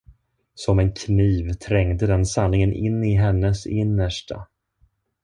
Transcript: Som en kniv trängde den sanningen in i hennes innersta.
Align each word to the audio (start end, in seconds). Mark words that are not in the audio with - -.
Som 0.55 0.79
en 0.79 0.93
kniv 0.93 1.53
trängde 1.53 2.07
den 2.07 2.25
sanningen 2.25 2.73
in 2.73 3.03
i 3.03 3.15
hennes 3.15 3.65
innersta. 3.65 4.47